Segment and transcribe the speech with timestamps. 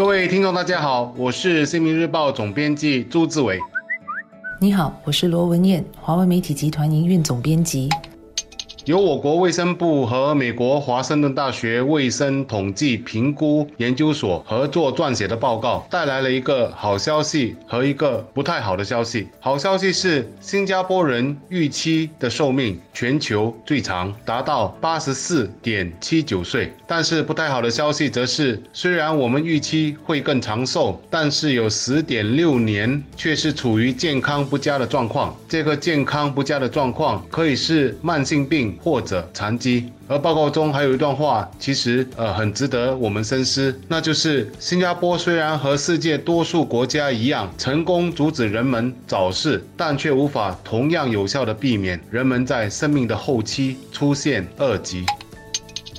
[0.00, 3.58] 各位听众，大家好，我是《新民日报》总编辑朱志伟。
[4.58, 7.86] 你好，我是罗文艳，华为媒体集团营运总编辑。
[8.90, 19.28] 由我国卫生部和美国华盛顿大学卫生统计评估研究所合作撰写的报告，带来了一个好消息和一个不太好的消息。
[19.38, 26.72] 好消息是，新加坡人预期的寿命全球最长，达到八十四点七九岁。
[26.88, 35.32] 但是不太好的消息则是，虽然我们预期会更长寿，但是有十点六年却是处于健康不佳的状况。
[35.48, 38.76] 这个健康不佳的状况可以是慢性病。
[38.82, 55.04] 或者残疾，而报告中还有一段话，其实呃很值得我们深思，那就是新加坡虽然和世界多数国家一样成功阻止人们早逝，但却无法同样有效地避免人们在生命的后期出现二级。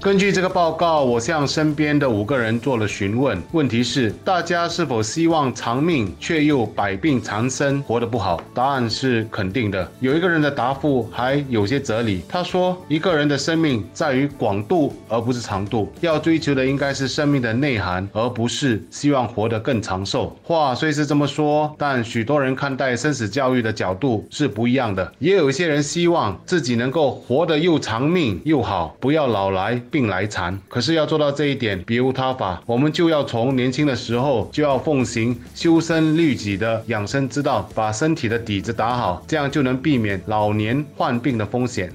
[0.00, 3.36] 根据这个报告，我向身边的五个人做了询问。
[3.50, 8.40] 问题是，大家是否希望长命却又百病缠身，活得不好？
[8.54, 9.90] 答案是肯定的。
[9.98, 12.22] 有一个人的答复还有些哲理。
[12.28, 15.92] 他说：“一个人的生命在于广度，而不是长度。
[16.00, 25.12] 要追求的应该是生命的内涵，而不是希望活得更长寿。”话虽是这么说，但许多人看待生死教育的角度是不一样的。
[25.18, 29.82] 也有一些人希望自己能够活得又长命又好，不要老来。
[29.90, 41.92] 病来缠，可是要做到这一点，别无他法，我们就要从年轻的时候就要奉行修身律己的养生之道，把身体的底子打好，这样就能避免老年患病的风险。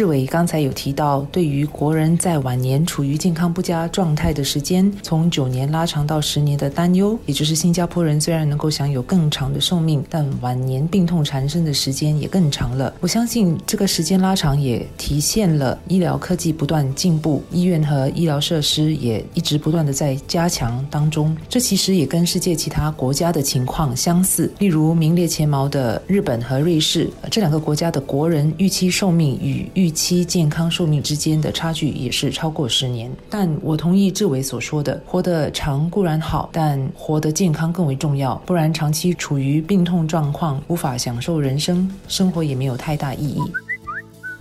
[0.00, 12.94] 志伟刚才有提到，对于国人在晚年处于健康不佳状态的时间从九年拉长到十年的担忧，也就是新加坡人虽然能够享有更长的寿命，但晚年病痛缠身的时间也更长了。
[13.00, 21.36] 我相信这个时间拉长也体现了医疗科技不断进步，医院和医疗设施也一直不断的在加强当中。
[21.46, 38.34] 这其实也跟世界其他国家的情况相似，例如名列前茅的日本和瑞士这两个国家的国人预期寿命与预期健康寿命之间的差距也是超过十年，但我同意志伟所说的，活得长固然好，但活得健康更为重要。
[38.46, 43.40] 不然长期处于病痛状况，无法享受人生，生活也没有太大意义。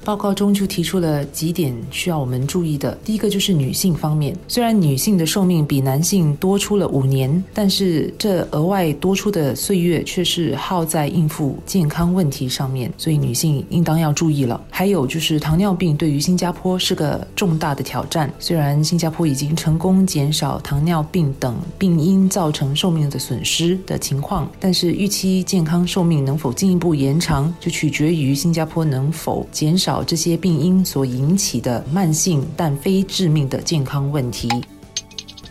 [0.09, 2.97] 报告中就提出了几点需要我们注意的。
[3.05, 14.59] 第一个就是女性方面，虽然女性的寿命比男性多出了五年，但是这额外多出的岁月却是耗在应付健康问题上面，所以女性应当要注意了。
[14.71, 18.33] 还有就是糖尿病对于新加坡是个重大的挑战。
[18.39, 29.98] 虽然新加坡已经成功减少糖尿病等病因造成寿命的损失的情况，但是预期健康寿命能否进一步延长，就取决于新加坡能否减少。
[30.03, 34.47] 这些病因所引起的慢性但非致命的健康问题。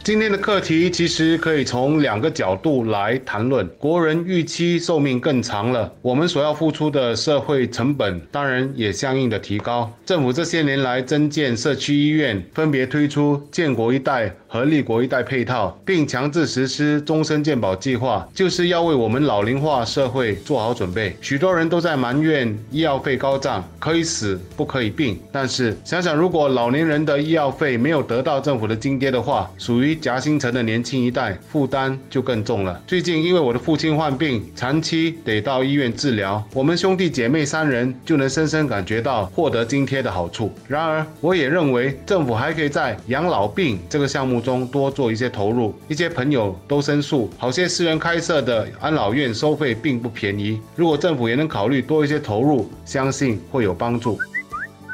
[0.05, 3.69] 今天的课题其实可以从两个角度来谈论。
[3.79, 9.93] 国人预期寿命更长了，我们所要付出的社会成本当然也相应的提高。
[10.07, 21.15] 政府这些年来增建社区医院，分别推出建国一代和立国一代配套，并强制实施终身健保计划，就是要为我们老龄化社会做好准备。
[21.21, 25.21] 许多人都在埋怨医药费高涨，可以死不可以病。
[25.31, 32.83] 但是想想，如果老年人的医药费没有得到政府的津贴的话，属于夹心层的年轻一代负担就更重了。
[32.87, 40.51] 最近因为我的父亲患病，长期得到医院治疗，我们兄弟姐妹三人就能深深感觉到获得津贴的好处。
[40.67, 45.75] 然而，我也认为政府还可以在养老病这个项目中多做一些投入。
[45.89, 50.61] 一些朋友都申诉，好些私人开设的安老院收费并不便宜。
[50.77, 54.19] 如果政府也能考虑多一些投入，相信会有帮助。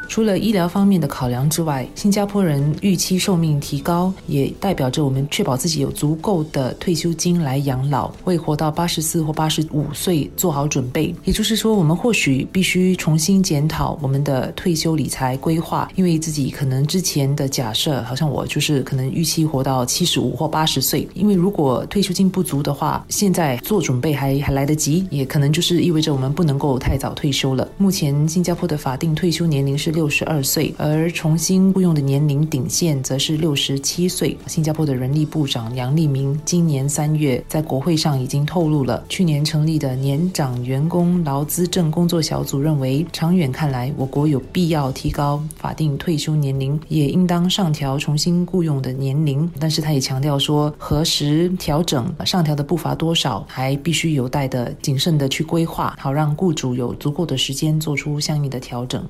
[0.08, 11.14] 除了医疗方面的考量之外，新加坡人预期寿命提高，也代表着我们确保自己有足够的退休金来养老，为活到八十四或八十五岁做好准备。
[11.24, 21.08] 也就是说，我们或许必须重新检讨我们的退休理财规划，因为自己可能之前的假设，好像我就是可能预期活到七十五或八十岁。
[21.14, 27.66] 因为如果退休金不足的话，现在做准备还还来得及，也可能就是意味着我们不能够太早退休了。
[27.78, 29.93] 目前新加坡的法定退休年龄是。
[29.94, 34.36] 六十二岁，而重新雇佣的年龄顶线则是六十七岁。
[34.46, 49.48] 新加坡的人力部长杨立明今年三月在国会上已经透露了，去年成立的年长员工劳资政工作小组认为，长远看来，我国有必要提高法定退休年龄，也应当上调重新雇佣的年龄。
[49.60, 59.04] 但是他也强调说，何时调整、上调的步伐多少，还必须有待的谨慎的去规划，好让雇主有足够的时间做出相应的调整。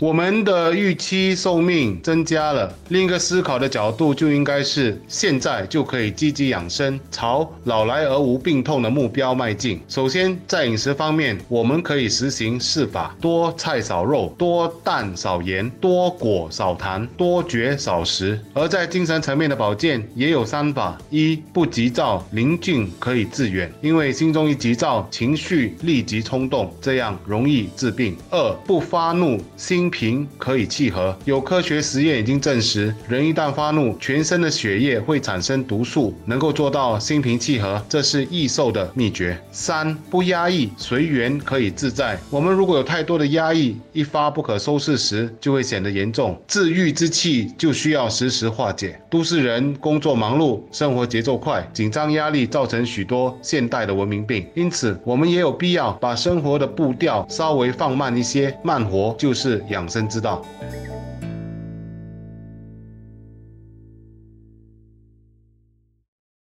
[0.00, 9.78] 我们的预期寿命增加了，另一个思考的角度就应该是现在就可以积极养生，朝老来而无病痛的目标迈进。
[9.88, 18.40] 首先，在饮食方面，我们可以实行四法：多菜少肉，多蛋少盐，多果少糖，多绝少食。
[18.54, 31.16] 而在精神层面的保健，也有三法：一不急躁，宁静可以致远，因为心中一急躁，情绪立即冲动，这样容易致病；二不发怒，心平可以气和。
[31.24, 39.38] 有科学实验已经证实，人一旦发怒，全身的血液会产生毒素，能够做到心平气和，这是易瘦的秘诀。
[39.50, 42.18] 三不压抑，随缘可以自在。
[42.30, 46.40] 我们如果有太多的压抑，一发不可收拾时，就会显得严重。
[46.46, 49.00] 治愈之气就需要时时化解。
[49.10, 58.56] 都市人工作忙碌，生活节奏快，紧张压力造成许多现代的文明病，因此我们也有必要把生活的步调稍微放慢一些。
[58.62, 60.44] 慢活就是养养生之道。